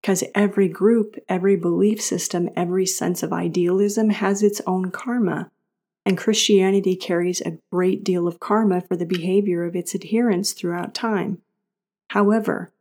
Because 0.00 0.24
every 0.34 0.68
group, 0.68 1.16
every 1.28 1.56
belief 1.56 2.00
system, 2.00 2.48
every 2.56 2.86
sense 2.86 3.22
of 3.22 3.32
idealism 3.32 4.10
has 4.10 4.42
its 4.42 4.60
own 4.66 4.90
karma. 4.90 5.50
And 6.06 6.16
Christianity 6.16 6.96
carries 6.96 7.40
a 7.40 7.58
great 7.70 8.04
deal 8.04 8.26
of 8.26 8.40
karma 8.40 8.80
for 8.80 8.96
the 8.96 9.04
behavior 9.04 9.64
of 9.64 9.76
its 9.76 9.94
adherents 9.94 10.52
throughout 10.52 10.94
time. 10.94 11.38
However, 12.10 12.72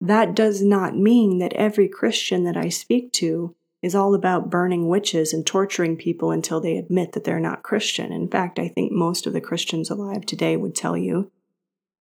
that 0.00 0.34
does 0.34 0.62
not 0.62 0.96
mean 0.96 1.38
that 1.38 1.52
every 1.54 1.88
Christian 1.88 2.44
that 2.44 2.56
I 2.56 2.68
speak 2.68 3.12
to 3.14 3.56
is 3.82 3.94
all 3.94 4.14
about 4.14 4.50
burning 4.50 4.88
witches 4.88 5.32
and 5.32 5.46
torturing 5.46 5.96
people 5.96 6.30
until 6.30 6.60
they 6.60 6.76
admit 6.76 7.12
that 7.12 7.24
they're 7.24 7.40
not 7.40 7.62
Christian. 7.62 8.12
In 8.12 8.28
fact, 8.28 8.58
I 8.58 8.68
think 8.68 8.92
most 8.92 9.26
of 9.26 9.32
the 9.32 9.40
Christians 9.40 9.90
alive 9.90 10.26
today 10.26 10.56
would 10.56 10.74
tell 10.74 10.96
you 10.96 11.30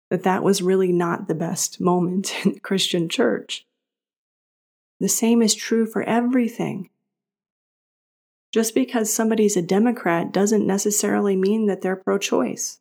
that 0.10 0.24
that 0.24 0.44
was 0.44 0.62
really 0.62 0.92
not 0.92 1.28
the 1.28 1.36
best 1.36 1.80
moment 1.80 2.34
in 2.46 2.54
the 2.54 2.60
Christian 2.60 3.10
church. 3.10 3.66
The 5.00 5.10
same 5.10 5.42
is 5.42 5.56
true 5.56 5.86
for 5.86 6.04
everything. 6.04 6.90
Just 8.52 8.74
because 8.74 9.14
somebody's 9.14 9.56
a 9.56 9.62
Democrat 9.62 10.32
doesn't 10.32 10.66
necessarily 10.66 11.36
mean 11.36 11.68
that 11.68 11.82
they're 11.82 11.96
pro 11.96 12.18
choice. 12.18 12.80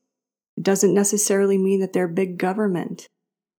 It 0.57 0.65
doesn't 0.65 0.95
necessarily 0.95 1.59
mean 1.59 1.81
that 1.81 1.93
they're 1.93 2.09
big 2.09 2.39
government. 2.39 3.09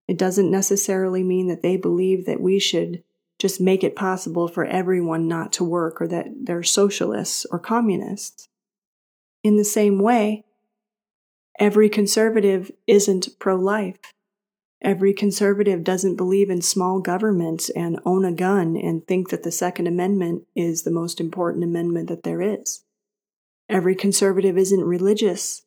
It 0.08 0.18
doesn't 0.18 0.50
necessarily 0.50 1.24
mean 1.24 1.48
that 1.48 1.62
they 1.62 1.78
believe 1.78 2.26
that 2.26 2.42
we 2.42 2.60
should 2.60 3.04
just 3.38 3.62
make 3.62 3.84
it 3.84 3.96
possible 3.96 4.48
for 4.48 4.66
everyone 4.66 5.28
not 5.28 5.54
to 5.54 5.64
work 5.64 6.02
or 6.02 6.08
that 6.08 6.28
they're 6.42 6.64
socialists 6.64 7.46
or 7.52 7.60
communists. 7.60 8.50
In 9.44 9.56
the 9.56 9.64
same 9.64 10.00
way, 10.00 10.44
every 11.60 11.90
conservative 11.90 12.72
isn't 12.88 13.38
pro 13.38 13.56
life. 13.56 14.00
Every 14.82 15.14
conservative 15.14 15.84
doesn't 15.84 16.16
believe 16.16 16.50
in 16.50 16.62
small 16.62 17.02
government 17.02 17.70
and 17.76 18.00
own 18.06 18.24
a 18.24 18.32
gun 18.32 18.78
and 18.78 19.06
think 19.06 19.30
that 19.30 19.44
the 19.44 19.52
Second 19.52 19.88
Amendment 19.88 20.44
is 20.56 20.84
the 20.84 20.92
most 20.92 21.20
important 21.20 21.66
amendment 21.66 22.08
that 22.08 22.24
there 22.24 22.42
is. 22.42 22.86
Every 23.68 23.94
conservative 23.94 24.58
isn't 24.58 24.84
religious. 24.84 25.64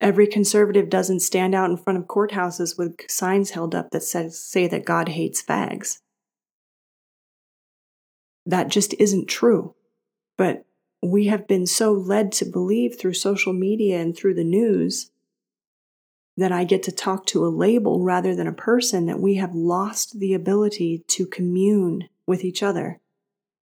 Every 0.00 0.26
conservative 0.26 0.90
doesn't 0.90 1.20
stand 1.20 1.54
out 1.54 1.70
in 1.70 1.76
front 1.76 1.98
of 1.98 2.06
courthouses 2.06 2.76
with 2.76 2.96
signs 3.08 3.50
held 3.50 3.74
up 3.74 3.90
that 3.90 4.02
says, 4.02 4.38
say 4.38 4.66
that 4.66 4.84
God 4.84 5.10
hates 5.10 5.42
fags. 5.42 5.98
That 8.44 8.68
just 8.68 8.94
isn't 8.98 9.28
true. 9.28 9.74
But 10.36 10.64
we 11.02 11.26
have 11.26 11.46
been 11.46 11.66
so 11.66 11.92
led 11.92 12.32
to 12.32 12.44
believe 12.44 12.98
through 12.98 13.14
social 13.14 13.52
media 13.52 14.00
and 14.00 14.16
through 14.16 14.34
the 14.34 14.44
news 14.44 15.10
that 16.36 16.52
I 16.52 16.64
get 16.64 16.84
to 16.84 16.92
talk 16.92 17.26
to 17.26 17.44
a 17.44 17.48
label 17.48 18.02
rather 18.02 18.34
than 18.34 18.46
a 18.46 18.52
person, 18.52 19.06
that 19.06 19.20
we 19.20 19.34
have 19.34 19.54
lost 19.54 20.20
the 20.20 20.34
ability 20.34 21.04
to 21.08 21.26
commune 21.26 22.08
with 22.26 22.44
each 22.44 22.62
other. 22.62 23.00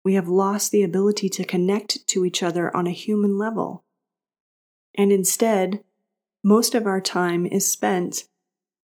We 0.04 0.14
have 0.14 0.28
lost 0.28 0.72
the 0.72 0.82
ability 0.82 1.28
to 1.30 1.44
connect 1.44 2.06
to 2.08 2.24
each 2.24 2.42
other 2.42 2.76
on 2.76 2.86
a 2.86 2.92
human 2.92 3.38
level. 3.38 3.84
And 4.96 5.12
instead, 5.12 5.84
most 6.42 6.74
of 6.74 6.86
our 6.86 7.00
time 7.00 7.46
is 7.46 7.70
spent 7.70 8.24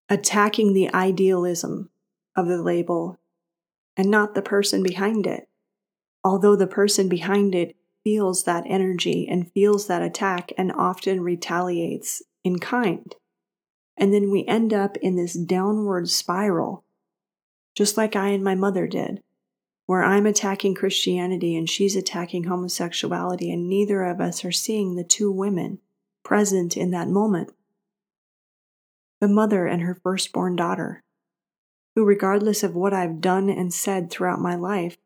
attacking 0.09 0.73
the 0.73 0.93
idealism 0.95 1.91
of 2.37 2.47
the 2.47 2.63
label 2.63 3.19
and 3.97 4.11
not 4.11 4.35
the 4.35 4.43
person 4.43 4.83
behind 4.83 5.27
it. 5.27 5.49
Although 6.23 6.57
the 6.57 6.67
person 6.67 7.09
behind 7.09 7.55
it 7.55 7.77
feels 8.05 8.45
that 8.45 8.65
energy 8.67 9.27
and 9.29 9.51
feels 9.53 9.87
that 9.87 10.03
attack 10.03 10.53
and 10.57 10.73
often 10.73 11.21
retaliates 11.21 12.23
in 12.45 12.59
kind. 12.59 13.15
And 13.97 14.15
then 14.15 14.31
we 14.31 14.47
end 14.47 14.73
up 14.73 14.97
in 14.99 15.17
this 15.17 15.35
downward 15.35 16.09
spiral, 16.09 16.85
just 17.75 17.97
like 17.97 18.17
I 18.17 18.29
and 18.29 18.43
my 18.43 18.55
mother 18.55 18.87
did, 18.87 19.23
where 19.87 20.03
I'm 20.03 20.25
attacking 20.27 20.75
Christianity 20.75 21.57
and 21.57 21.69
she's 21.69 21.97
attacking 21.97 22.45
homosexuality, 22.45 23.53
and 23.53 23.69
neither 23.69 24.05
of 24.05 24.21
us 24.21 24.45
are 24.45 24.53
seeing 24.53 24.95
the 24.95 25.05
two 25.05 25.31
women 25.31 25.81
present 26.23 26.77
in 26.77 26.93
that 26.93 27.09
moment. 27.09 27.53
The 29.21 29.29
mother 29.29 29.67
and 29.67 29.83
her 29.83 29.95
firstborn 29.95 30.57
daughter, 30.57 31.03
who, 31.95 32.05
regardless 32.05 32.63
of 32.63 32.75
what 32.75 32.95
I've 32.95 33.21
done 33.21 33.51
and 33.51 33.75
said 33.75 34.11
throughout 34.11 34.41
my 34.41 34.55
life, 34.55 34.97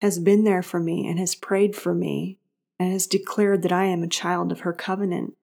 has 0.00 0.18
been 0.18 0.44
there 0.44 0.62
for 0.62 0.80
me 0.80 1.06
and 1.08 1.18
has 1.18 1.34
prayed 1.34 1.74
for 1.74 1.94
me 1.94 2.38
and 2.78 2.92
has 2.92 3.06
declared 3.06 3.62
that 3.62 3.72
I 3.72 3.86
am 3.86 4.02
a 4.02 4.08
child 4.08 4.52
of 4.52 4.60
her 4.60 4.72
covenant 4.72 5.34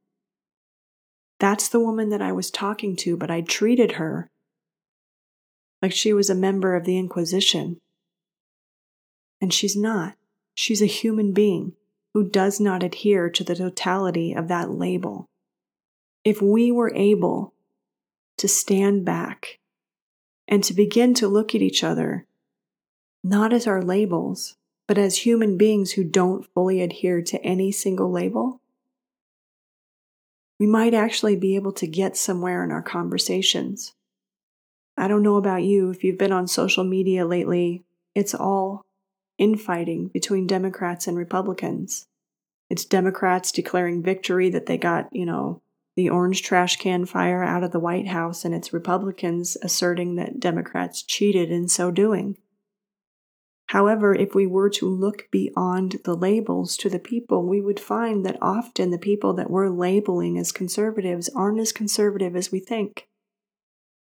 that's 1.39 1.67
the 1.67 1.79
woman 1.79 2.09
that 2.09 2.21
I 2.21 2.31
was 2.31 2.49
talking 2.49 2.95
to, 2.97 3.17
but 3.17 3.29
I 3.29 3.41
treated 3.41 3.93
her 3.93 4.29
like 5.81 5.91
she 5.91 6.13
was 6.13 6.29
a 6.29 6.35
member 6.35 6.75
of 6.75 6.85
the 6.85 6.97
Inquisition. 6.97 7.79
And 9.41 9.53
she's 9.53 9.75
not. 9.75 10.15
She's 10.53 10.81
a 10.81 10.87
human 10.87 11.33
being 11.33 11.73
who 12.13 12.29
does 12.29 12.59
not 12.59 12.81
adhere 12.81 13.29
to 13.29 13.43
the 13.43 13.55
totality 13.55 14.33
of 14.33 14.47
that 14.47 14.71
label. 14.71 15.25
If 16.23 16.41
we 16.41 16.71
were 16.71 16.93
able 16.95 17.53
to 18.37 18.47
stand 18.47 19.03
back 19.03 19.59
and 20.47 20.63
to 20.63 20.73
begin 20.73 21.13
to 21.15 21.27
look 21.27 21.53
at 21.53 21.61
each 21.61 21.83
other, 21.83 22.25
not 23.25 23.51
as 23.51 23.65
our 23.65 23.81
labels, 23.81 24.55
but 24.87 24.99
as 24.99 25.17
human 25.17 25.57
beings 25.57 25.93
who 25.93 26.03
don't 26.03 26.45
fully 26.53 26.79
adhere 26.79 27.23
to 27.23 27.43
any 27.43 27.71
single 27.71 28.11
label, 28.11 28.61
we 30.59 30.67
might 30.67 30.93
actually 30.93 31.35
be 31.35 31.55
able 31.55 31.71
to 31.71 31.87
get 31.87 32.15
somewhere 32.15 32.63
in 32.63 32.71
our 32.71 32.83
conversations. 32.83 33.95
I 34.95 35.07
don't 35.07 35.23
know 35.23 35.37
about 35.37 35.63
you, 35.63 35.89
if 35.89 36.03
you've 36.03 36.19
been 36.19 36.31
on 36.31 36.47
social 36.47 36.83
media 36.83 37.25
lately, 37.25 37.83
it's 38.13 38.35
all 38.35 38.85
infighting 39.39 40.09
between 40.09 40.45
Democrats 40.45 41.07
and 41.07 41.17
Republicans. 41.17 42.05
It's 42.69 42.85
Democrats 42.85 43.51
declaring 43.51 44.03
victory 44.03 44.51
that 44.51 44.67
they 44.67 44.77
got, 44.77 45.09
you 45.11 45.25
know, 45.25 45.63
the 45.95 46.09
orange 46.09 46.43
trash 46.43 46.75
can 46.75 47.07
fire 47.07 47.43
out 47.43 47.63
of 47.63 47.71
the 47.71 47.79
White 47.79 48.07
House, 48.07 48.45
and 48.45 48.53
it's 48.53 48.71
Republicans 48.71 49.57
asserting 49.63 50.13
that 50.15 50.39
Democrats 50.39 51.01
cheated 51.01 51.49
in 51.49 51.67
so 51.67 51.89
doing. 51.89 52.37
However, 53.67 54.13
if 54.13 54.35
we 54.35 54.45
were 54.45 54.69
to 54.71 54.87
look 54.87 55.27
beyond 55.31 55.97
the 56.03 56.15
labels 56.15 56.77
to 56.77 56.89
the 56.89 56.99
people, 56.99 57.43
we 57.47 57.61
would 57.61 57.79
find 57.79 58.25
that 58.25 58.37
often 58.41 58.91
the 58.91 58.97
people 58.97 59.33
that 59.33 59.49
we're 59.49 59.69
labeling 59.69 60.37
as 60.37 60.51
conservatives 60.51 61.29
aren't 61.35 61.59
as 61.59 61.71
conservative 61.71 62.35
as 62.35 62.51
we 62.51 62.59
think. 62.59 63.07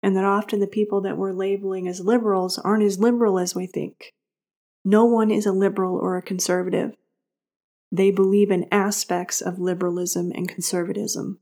And 0.01 0.15
that 0.17 0.25
often 0.25 0.59
the 0.59 0.67
people 0.67 1.01
that 1.01 1.15
we're 1.15 1.33
labeling 1.33 1.87
as 1.87 2.01
liberals 2.01 2.57
aren't 2.57 2.83
as 2.83 2.99
liberal 2.99 3.37
as 3.37 3.53
we 3.53 3.67
think. 3.67 4.13
No 4.83 5.05
one 5.05 5.29
is 5.29 5.45
a 5.45 5.51
liberal 5.51 5.95
or 5.95 6.17
a 6.17 6.23
conservative. 6.23 6.95
They 7.91 8.09
believe 8.09 8.49
in 8.49 8.67
aspects 8.71 9.41
of 9.41 9.59
liberalism 9.59 10.31
and 10.33 10.49
conservatism. 10.49 11.39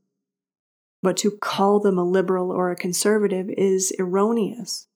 But 1.02 1.16
to 1.18 1.30
call 1.30 1.80
them 1.80 1.96
a 1.96 2.04
liberal 2.04 2.50
or 2.52 2.70
a 2.70 2.76
conservative 2.76 3.48
is 3.48 3.94
erroneous. 3.98 4.88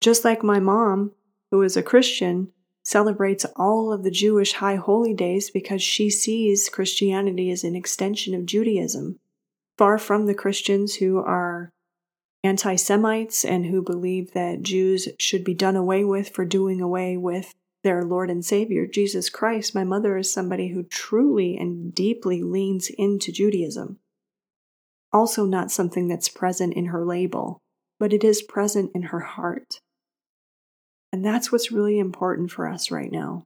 Just 0.00 0.24
like 0.24 0.42
my 0.42 0.58
mom 0.58 1.12
who 1.52 1.62
is 1.62 1.76
a 1.76 1.82
Christian, 1.82 2.50
celebrates 2.82 3.44
all 3.54 3.92
of 3.92 4.02
the 4.02 4.10
Jewish 4.10 4.54
high 4.54 4.76
holy 4.76 5.14
days 5.14 5.50
because 5.50 5.82
she 5.82 6.10
sees 6.10 6.70
Christianity 6.70 7.50
as 7.50 7.62
an 7.62 7.76
extension 7.76 8.34
of 8.34 8.46
Judaism, 8.46 9.20
far 9.78 9.98
from 9.98 10.26
the 10.26 10.34
Christians 10.34 10.96
who 10.96 11.18
are 11.18 11.70
anti 12.42 12.74
Semites 12.74 13.44
and 13.44 13.66
who 13.66 13.82
believe 13.82 14.32
that 14.32 14.62
Jews 14.62 15.08
should 15.18 15.44
be 15.44 15.54
done 15.54 15.76
away 15.76 16.04
with 16.04 16.30
for 16.30 16.46
doing 16.46 16.80
away 16.80 17.18
with 17.18 17.54
their 17.84 18.02
Lord 18.02 18.30
and 18.30 18.44
Savior, 18.44 18.86
Jesus 18.86 19.28
Christ. 19.28 19.74
My 19.74 19.84
mother 19.84 20.16
is 20.16 20.32
somebody 20.32 20.68
who 20.68 20.84
truly 20.84 21.56
and 21.58 21.94
deeply 21.94 22.42
leans 22.42 22.90
into 22.96 23.30
Judaism. 23.30 23.98
Also, 25.12 25.44
not 25.44 25.70
something 25.70 26.08
that's 26.08 26.30
present 26.30 26.72
in 26.72 26.86
her 26.86 27.04
label, 27.04 27.58
but 28.00 28.14
it 28.14 28.24
is 28.24 28.40
present 28.40 28.90
in 28.94 29.02
her 29.02 29.20
heart. 29.20 29.80
And 31.12 31.24
that's 31.24 31.52
what's 31.52 31.70
really 31.70 31.98
important 31.98 32.50
for 32.50 32.66
us 32.66 32.90
right 32.90 33.12
now. 33.12 33.44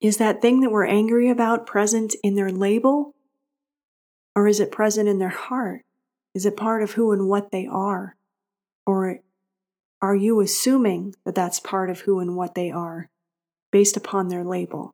Is 0.00 0.16
that 0.16 0.40
thing 0.40 0.60
that 0.60 0.70
we're 0.70 0.86
angry 0.86 1.28
about 1.28 1.66
present 1.66 2.14
in 2.22 2.36
their 2.36 2.50
label? 2.50 3.12
Or 4.34 4.46
is 4.46 4.60
it 4.60 4.72
present 4.72 5.08
in 5.08 5.18
their 5.18 5.28
heart? 5.28 5.82
Is 6.34 6.46
it 6.46 6.56
part 6.56 6.82
of 6.82 6.92
who 6.92 7.12
and 7.12 7.28
what 7.28 7.50
they 7.50 7.66
are? 7.66 8.16
Or 8.86 9.18
are 10.00 10.14
you 10.14 10.40
assuming 10.40 11.14
that 11.24 11.34
that's 11.34 11.60
part 11.60 11.90
of 11.90 12.00
who 12.00 12.20
and 12.20 12.36
what 12.36 12.54
they 12.54 12.70
are 12.70 13.08
based 13.70 13.96
upon 13.96 14.28
their 14.28 14.44
label? 14.44 14.92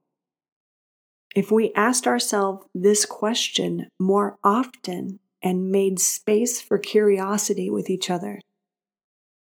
If 1.37 1.53
we 1.53 1.73
asked 1.75 2.07
ourselves 2.07 2.67
this 2.75 3.05
question 3.05 3.91
more 4.01 4.39
often 4.43 5.21
and 5.43 5.71
made 5.71 6.01
space 6.01 6.61
for 6.61 6.79
curiosity 6.79 7.69
with 7.69 7.91
each 7.91 8.11
other, 8.11 8.41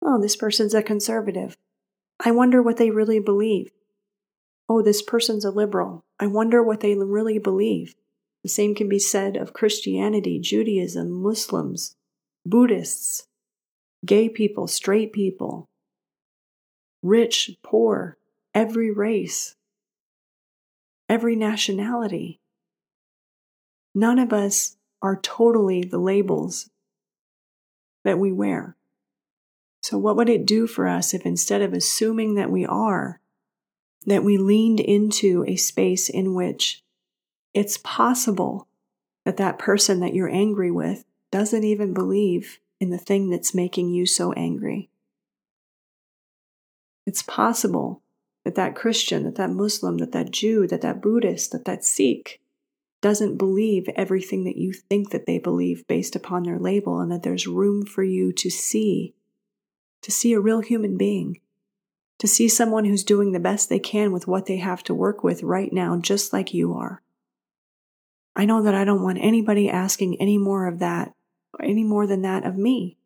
oh, 0.04 0.20
this 0.20 0.36
person's 0.36 0.74
a 0.74 0.82
conservative. 0.82 1.56
I 2.20 2.32
wonder 2.32 2.62
what 2.62 2.78
they 2.78 2.92
really 2.92 3.20
believe. 3.20 3.72
Oh, 4.68 4.82
this 4.82 5.02
person's 5.02 5.46
a 5.46 5.52
liberal. 5.52 6.06
I 6.20 6.28
wonder 6.28 6.64
what 6.64 6.80
they 6.80 6.96
really 6.96 7.38
believe. 7.38 7.96
The 8.44 8.50
same 8.50 8.76
can 8.76 8.90
be 8.90 9.00
said 9.00 9.36
of 9.36 9.54
Christianity, 9.54 10.40
Judaism, 10.40 11.12
Muslims, 11.12 11.96
Buddhists, 12.46 13.28
gay 14.06 14.30
people, 14.30 14.68
straight 14.68 15.12
people, 15.14 15.70
rich, 17.02 17.58
poor, 17.64 18.18
every 18.54 18.92
race, 18.92 19.56
every 21.10 21.36
nationality. 21.36 22.40
None 23.94 24.20
of 24.20 24.32
us 24.34 24.78
are 25.02 25.20
totally 25.20 25.84
the 25.84 26.00
labels 26.00 26.70
that 28.04 28.20
we 28.20 28.32
wear. 28.32 28.76
So, 29.88 30.00
what 30.00 30.16
would 30.16 30.30
it 30.30 30.48
do 30.48 30.66
for 30.66 30.88
us 30.88 31.14
if 31.14 31.28
instead 31.28 31.62
of 31.62 31.72
assuming 31.72 32.34
that 32.34 32.50
we 32.50 32.66
are, 32.66 33.22
that 34.08 34.24
we 34.24 34.36
leaned 34.36 34.80
into 34.80 35.46
a 35.48 35.58
space 35.58 36.10
in 36.10 36.34
which 36.34 36.82
it's 37.54 37.78
possible 37.78 38.68
that 39.26 39.38
that 39.38 39.60
person 39.60 40.00
that 40.00 40.16
you're 40.16 40.28
angry 40.28 40.72
with 40.72 41.06
doesn't 41.32 41.64
even 41.64 41.94
believe 41.94 42.58
in 42.80 42.90
the 42.90 42.98
thing 42.98 43.30
that's 43.30 43.54
making 43.54 43.92
you 43.92 44.08
so 44.08 44.34
angry. 44.34 44.90
It's 47.06 47.22
possible 47.22 48.02
that 48.44 48.56
that 48.56 48.76
Christian, 48.76 49.22
that 49.26 49.36
that 49.36 49.52
Muslim, 49.52 50.00
that 50.00 50.14
that 50.14 50.32
Jew, 50.32 50.66
that 50.66 50.82
that 50.82 51.00
Buddhist, 51.00 51.52
that 51.52 51.66
that 51.66 51.86
Sikh 51.86 52.42
doesn't 53.04 53.38
believe 53.38 53.88
everything 53.90 54.46
that 54.46 54.58
you 54.58 54.74
think 54.74 55.12
that 55.12 55.28
they 55.28 55.38
believe 55.38 55.86
based 55.86 56.16
upon 56.16 56.42
their 56.42 56.58
label 56.58 57.00
and 57.00 57.12
that 57.12 57.22
there's 57.22 57.46
room 57.46 57.86
for 57.86 58.02
you 58.02 58.34
to 58.34 58.50
see 58.50 59.14
to 60.06 60.12
see 60.12 60.32
a 60.34 60.40
real 60.40 60.62
human 60.62 60.98
being 60.98 61.40
to 62.18 62.28
see 62.28 62.48
someone 62.48 62.86
who's 62.86 63.04
doing 63.04 63.34
the 63.34 63.40
best 63.40 63.68
they 63.68 63.80
can 63.80 64.14
with 64.14 64.26
what 64.28 64.46
they 64.46 64.58
have 64.58 64.82
to 64.84 64.94
work 64.94 65.24
with 65.24 65.44
right 65.44 65.74
now 65.74 65.98
just 65.98 66.32
like 66.32 66.54
you 66.54 66.74
are 66.74 67.02
i 68.36 68.46
know 68.46 68.62
that 68.62 68.76
i 68.76 68.86
don't 68.86 69.04
want 69.04 69.18
anybody 69.20 69.70
asking 69.70 70.20
any 70.22 70.38
more 70.38 70.68
of 70.68 70.80
that 70.80 71.14
any 71.62 71.84
more 71.84 72.08
than 72.08 72.22
that 72.22 72.46
of 72.46 72.56
me 72.56 72.98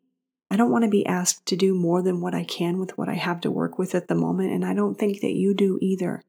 I 0.50 0.56
don't 0.56 0.72
want 0.72 0.82
to 0.82 0.90
be 0.90 1.06
asked 1.06 1.46
to 1.46 1.56
do 1.56 1.74
more 1.74 2.02
than 2.02 2.20
what 2.20 2.34
I 2.34 2.42
can 2.42 2.78
with 2.78 2.98
what 2.98 3.08
I 3.08 3.14
have 3.14 3.40
to 3.42 3.50
work 3.50 3.78
with 3.78 3.94
at 3.94 4.08
the 4.08 4.16
moment, 4.16 4.52
and 4.52 4.64
I 4.64 4.74
don't 4.74 4.98
think 4.98 5.20
that 5.20 5.36
you 5.36 5.54
do 5.54 5.78
either. 5.80 6.24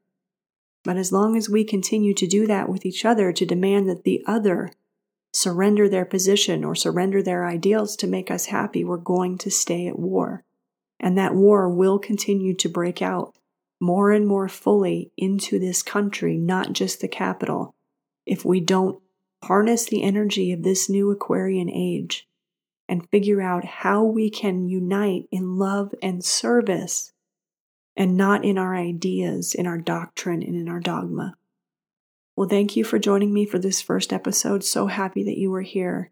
But 0.84 0.96
as 0.96 1.12
long 1.12 1.36
as 1.36 1.48
we 1.48 1.64
continue 1.64 2.14
to 2.14 2.26
do 2.26 2.46
that 2.46 2.68
with 2.68 2.86
each 2.86 3.04
other, 3.04 3.32
to 3.32 3.44
demand 3.44 3.88
that 3.88 4.04
the 4.04 4.22
other 4.26 4.70
surrender 5.32 5.88
their 5.88 6.04
position 6.04 6.64
or 6.64 6.76
surrender 6.76 7.22
their 7.22 7.46
ideals 7.46 7.96
to 7.96 8.06
make 8.06 8.30
us 8.30 8.46
happy, 8.46 8.84
we're 8.84 8.96
going 8.96 9.38
to 9.38 9.50
stay 9.50 9.88
at 9.88 9.98
war. 9.98 10.44
And 11.02 11.18
that 11.18 11.34
war 11.34 11.68
will 11.68 11.98
continue 11.98 12.54
to 12.54 12.68
break 12.68 13.02
out 13.02 13.34
more 13.80 14.12
and 14.12 14.26
more 14.26 14.48
fully 14.48 15.10
into 15.16 15.58
this 15.58 15.82
country, 15.82 16.38
not 16.38 16.72
just 16.72 17.00
the 17.00 17.08
capital, 17.08 17.74
if 18.24 18.44
we 18.44 18.60
don't 18.60 19.02
harness 19.42 19.84
the 19.86 20.04
energy 20.04 20.52
of 20.52 20.62
this 20.62 20.88
new 20.88 21.10
Aquarian 21.10 21.68
age 21.68 22.28
and 22.88 23.08
figure 23.10 23.42
out 23.42 23.64
how 23.64 24.04
we 24.04 24.30
can 24.30 24.68
unite 24.68 25.26
in 25.32 25.58
love 25.58 25.92
and 26.00 26.24
service 26.24 27.12
and 27.96 28.16
not 28.16 28.44
in 28.44 28.56
our 28.56 28.76
ideas, 28.76 29.54
in 29.54 29.66
our 29.66 29.78
doctrine, 29.78 30.42
and 30.42 30.54
in 30.54 30.68
our 30.68 30.80
dogma. 30.80 31.34
Well, 32.36 32.48
thank 32.48 32.76
you 32.76 32.84
for 32.84 32.98
joining 32.98 33.34
me 33.34 33.44
for 33.44 33.58
this 33.58 33.82
first 33.82 34.12
episode. 34.12 34.62
So 34.62 34.86
happy 34.86 35.24
that 35.24 35.38
you 35.38 35.50
were 35.50 35.62
here. 35.62 36.10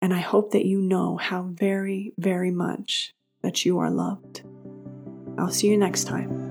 And 0.00 0.14
I 0.14 0.20
hope 0.20 0.52
that 0.52 0.64
you 0.64 0.80
know 0.80 1.16
how 1.16 1.42
very, 1.42 2.12
very 2.16 2.50
much 2.50 3.12
that 3.46 3.64
you 3.64 3.78
are 3.78 3.90
loved. 3.90 4.42
I'll 5.38 5.52
see 5.52 5.68
you 5.68 5.78
next 5.78 6.04
time. 6.04 6.45